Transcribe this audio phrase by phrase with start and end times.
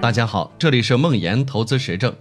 [0.00, 2.14] 大家好，这里是梦岩投资实证。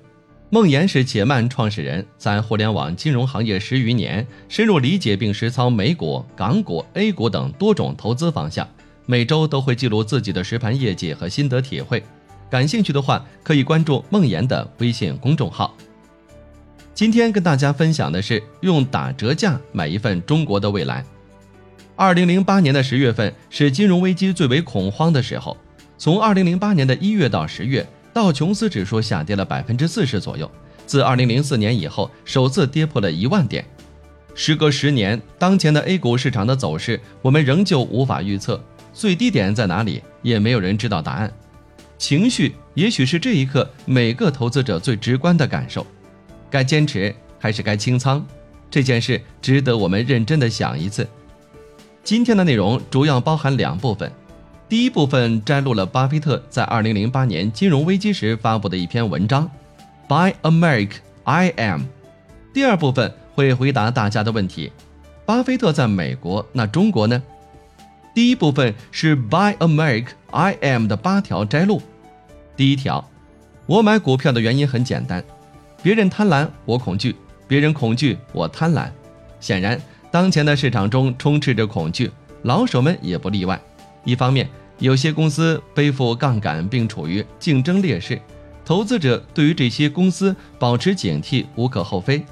[0.49, 8.67] 梦岩是且慢创始人，在互联网金融行业十余年，深入理解并实操美股、港股、A 股等多种投资方向。
[9.05, 12.03] 每周都会记录自己的实盘业绩和心得体会。
[12.49, 15.71] 感兴趣的话，可以关注梦岩的微信公众号。
[16.95, 21.05] 今天跟大家分享的是用打折价买一份中国的未来。
[21.95, 25.55] 二零零八年的十月份是金融危机最为恐慌的时候。
[25.97, 30.49] 从二零零八年的一月到十月，道琼斯指数下跌了百分之四十左右。
[30.85, 33.65] 自二零零四年以后，首次跌破了一万点。
[34.35, 38.63] 时隔十年，当前的 A 股市场的走势，我们仍旧无法预测。
[38.93, 41.31] 最低点在哪里，也没有人知道答案。
[41.97, 45.85] 情绪也许是这一刻每个投资者最直观的感受。
[46.49, 48.23] 该坚持还是该清仓？
[48.69, 51.07] 这件事值得我们认真的想一次。
[52.03, 54.11] 今天的内容主要包含两部分。
[54.69, 59.49] 第一部分摘录了巴菲特在2008年金融危机时发布的一篇文章
[60.09, 61.83] By America, I am。
[62.53, 64.73] 第二部分会回答大家的问题：
[65.25, 67.23] 巴菲特在美国，那中国呢？
[68.13, 71.81] 第一部分是 By America, I am 的八条摘录。
[72.57, 73.09] 第一条，
[73.67, 75.23] 我买股票的原因很简单，
[75.81, 77.13] 别人贪婪，我恐惧；
[77.47, 78.89] 别人恐惧，我贪婪。
[79.39, 79.79] 显然，
[80.11, 83.57] 当前的市场中充斥着恐惧，老手们也不例外。
[84.07, 88.17] 一方面，有些公司背负杠杆并处于竞争劣势，
[88.63, 92.23] 投资者对于这些公司保持警惕无可厚非。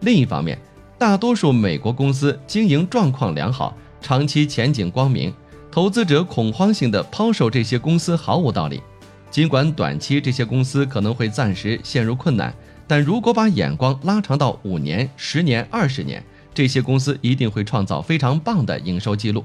[0.00, 0.58] 另一方面，
[0.98, 5.32] 大多数美国公司经营状况良好，长期前景光明，
[5.70, 8.82] 投资者恐慌性的抛售这些公司毫无道理。
[9.30, 12.52] 尽管短期这些公司可能会暂时陷入困难，
[12.88, 16.20] 但如果把眼光拉长到五年、十年、二十年，
[16.52, 19.44] 这些公司一定会创造非常棒的营收记录。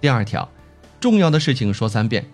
[0.00, 0.48] 第二条。
[1.02, 2.24] 重要的事情说三遍，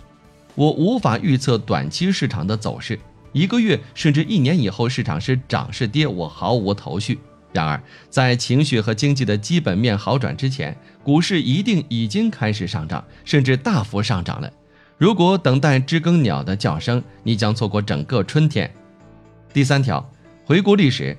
[0.55, 3.01] 我无法预测短期市场的走势，
[3.33, 7.19] 一个月甚至一年以后市场是涨是跌，我毫无头绪。
[7.51, 14.53] 然而，在情绪和经济的基本面好转之前，股市一定已经开始上涨，甚至大幅上涨了。
[14.99, 18.71] 如果等待知更鸟的叫声，你将错过整个春天。
[19.51, 20.13] 第三条，
[20.45, 21.17] 回顾历史，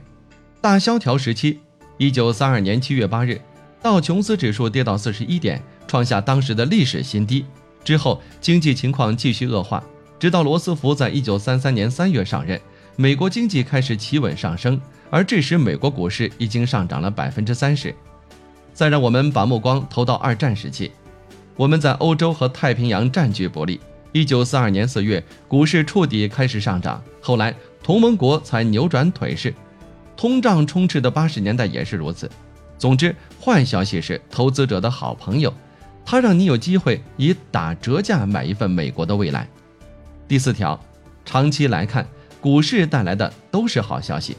[0.62, 1.58] 大萧条时期，
[1.98, 3.42] 一九三二年七月八日，
[3.82, 5.60] 道琼斯指数跌到四十一点。
[5.90, 7.44] 创下当时的历史新低
[7.84, 9.84] 之后，经济情况继续恶化，
[10.20, 12.62] 直到罗斯福在一九三三年三月上任，
[12.96, 14.80] 美国经济开始企稳上升，
[15.10, 17.96] 而这时美国股市已经上涨了百分之三十。
[18.72, 20.92] 再让我们把目光投到二战时期，
[21.56, 23.80] 我们在欧洲和太平洋占据不利。
[24.12, 29.52] 一九四二年四月，股市触底开始上涨，后来同盟国才扭转颓势，
[30.16, 32.30] 通胀充斥的八十年代也是如此。
[32.78, 35.52] 总之，坏消息是投资者的好朋友。
[36.06, 39.48] 它让你有机会以打折价买一份美国的未来。
[40.28, 40.80] 第四条，
[41.26, 42.08] 长期来看，
[42.42, 44.36] 股市带来的都是好消息。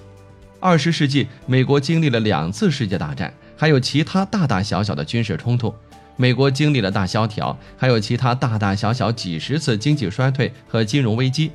[0.59, 5.73] 二十世纪，美国经历了两次世界大战，还有其他大大小小的军事冲突；
[6.17, 11.51] 美国经历了大萧条，还有其他大大小小几十次经济衰退和金融危机，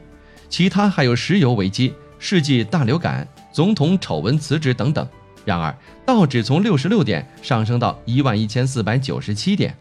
[0.50, 5.08] 其他还有石油危机、世纪大流感、总统丑闻辞职等等。
[5.46, 9.78] 然而，道指从六十六点上升到一万一千四百九十七点。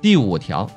[0.00, 0.70] 第五条，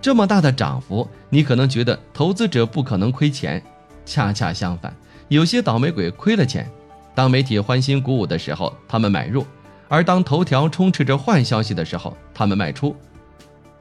[0.00, 3.62] 这么大的涨幅，你可能觉得投资者不可能亏钱。
[4.04, 4.94] 恰恰相反，
[5.28, 6.70] 有些倒霉鬼亏了钱。
[7.14, 9.42] 当媒体欢欣鼓舞的时候，他们买入；
[9.88, 12.94] 而当头条充斥着坏消息的时候，他们卖出。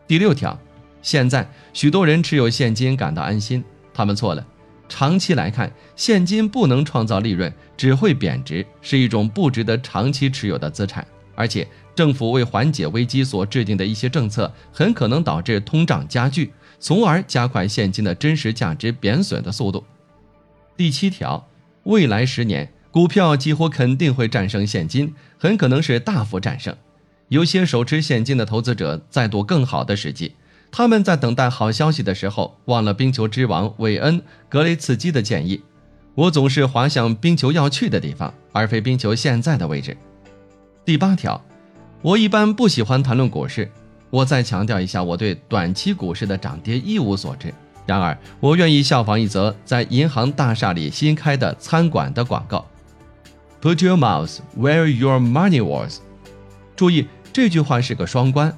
[0.07, 0.57] 第六条，
[1.01, 4.45] 现在许多人持有现金感到安心，他们错了。
[4.89, 11.05] 长期来看，现金不能创造利润，只会贬值，是一种不值得长期持有的资产，
[11.35, 11.67] 而且。
[11.97, 19.83] 政府为缓解危机所制定的一些政策，很可能导致通胀加剧，从而加快现金的真实价值贬损的速度。
[20.77, 21.49] 第七条，
[21.85, 26.75] 未来十年，股票几乎肯定会战胜现金，很可能是大幅战胜。
[27.29, 30.35] 有些手持现金的投资者在赌更好的时机，
[30.71, 35.63] 他们在等待好消息的时候，忘了冰球之王韦恩·格雷茨基的建议
[36.13, 39.97] ：“我总是滑向冰球要去的地方，而非冰球现在的位置。”
[40.85, 41.43] 第八条。
[42.03, 43.69] 我一般不喜欢谈论股市，
[44.11, 47.51] 我再强调一下，我对短期股市的涨跌一无所知。
[47.87, 52.65] 然而，我愿意效仿一则在银行大厦里新开的餐馆的广告
[53.61, 55.99] ：“Put your mouth where your money was。”
[56.77, 58.55] 注意，这句话是个双关，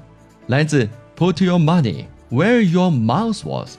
[0.47, 3.77] 来自 “Put your money where your mouth was”，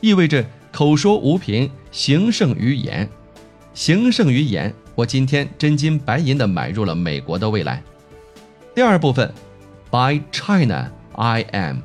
[0.00, 3.08] 意味着口说无凭，行胜于言。
[3.72, 7.82] 行胜于言，我今天真金白银的买入了美国的未来。
[8.78, 9.34] 第二部分
[9.90, 11.78] ，By China I am。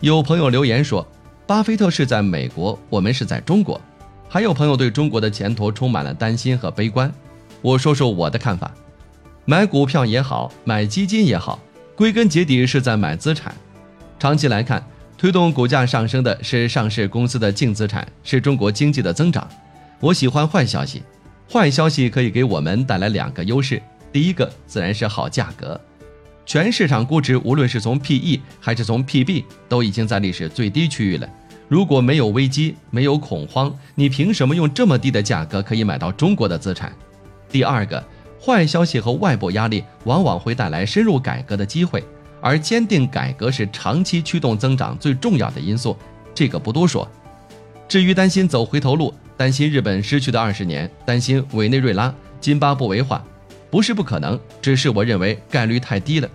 [0.00, 1.06] 有朋友留言说，
[1.46, 3.78] 巴菲特是在美国，我们是在中国。
[4.26, 7.12] 还有朋友对中国的前途充满了担心和悲观。
[7.60, 8.72] 我说说我的看法：
[9.44, 11.58] 买股票也好，买基金也好，
[11.94, 13.54] 归根结底是在买资产。
[14.18, 14.82] 长期来看，
[15.18, 19.46] 推动股价上升的是上市公司的净资产，是中国经济的增长。
[20.00, 21.02] 我喜欢坏消息，
[21.52, 23.82] 坏消息可以给我们带来两个优势。
[24.12, 25.80] 第一个自然是好价格，
[26.44, 31.28] 全市场估值无论是从 PE 还是从 PB，都已经在历史最低区域了。
[31.68, 36.92] 如果没有危机，没有恐慌，你凭什么用这么低的价格可以买到中国的资产？
[37.48, 38.04] 第二个，
[38.38, 42.04] 坏消息和外部压力往往会带来深入改革的机会，
[42.42, 45.96] 而坚定改革是长期驱动增长最重要的因素，
[46.34, 47.08] 这个不多说。
[47.88, 53.24] 至于担心走回头路，担心日本失去的二十年，担心委内瑞拉、津巴布韦化，
[53.72, 56.28] 不是不可能，只是我认为概率太低了。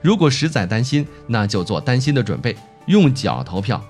[0.00, 2.54] 如果实在担心，那就做担心的准备，
[2.86, 3.82] 用脚投票。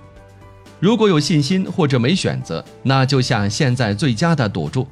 [0.81, 4.89] 如果有信心或者没选择，那就下现在最佳的赌注。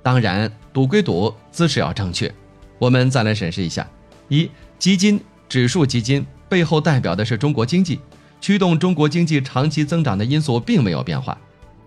[0.00, 2.32] 当然，赌归赌，姿势要正确。
[2.78, 3.84] 我们再来审视一下：
[4.28, 4.48] 一、
[4.78, 7.98] 基金指数基金背后代表的是中国经济，
[8.40, 11.36] 驱动中国经济长期增长的因素并没有变化。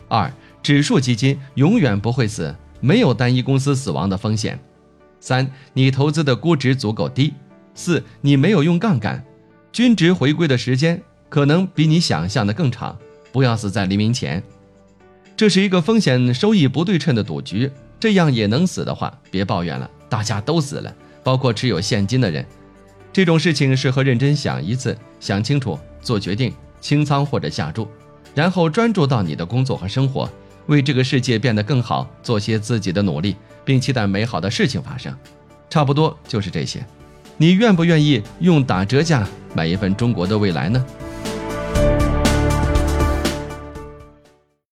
[0.10, 0.30] 二、
[0.62, 4.60] 指数基金永远不会死，没有单一公司死亡的风险。
[5.20, 7.34] 三、你投资的估值足够低。
[7.74, 9.24] 四、你没有用杠杆，
[9.72, 12.98] 均值回归的时间可能比你想象的更长。
[13.32, 14.42] 不要死在黎明前，
[15.36, 17.72] 这是一个风险收益不对称的赌局。
[18.00, 22.46] 这样也能死的话，别抱怨了，大家都死了，包括持有现金的人。
[23.12, 27.88] 这种事情适合认真想一次，想清楚做决定，清仓或者下注，
[28.34, 30.30] 然后专注到你的工作和生活，
[30.68, 33.36] 为这个世界变得更好做些自己的努力，
[33.68, 35.14] 并期待美好的事情发生。
[35.70, 36.84] 差不多就是这些。
[37.36, 40.84] 你愿不愿意用打折价买一份中国的未来呢？